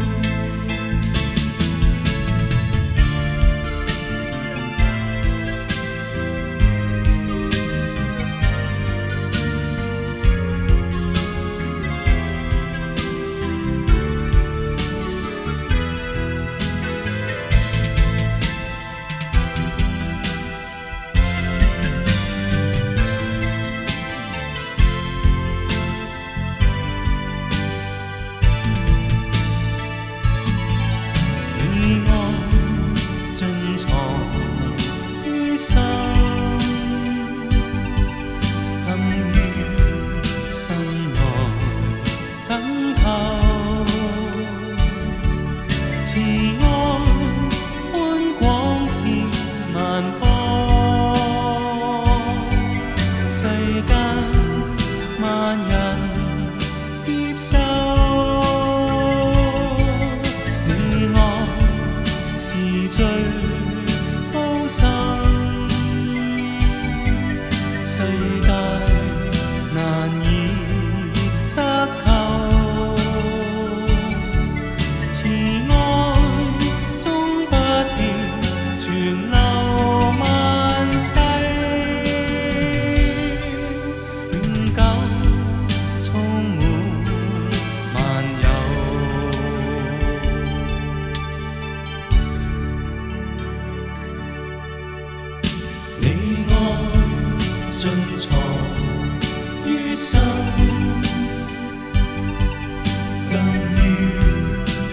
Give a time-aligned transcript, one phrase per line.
[62.95, 63.52] 醉。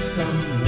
[0.02, 0.59] some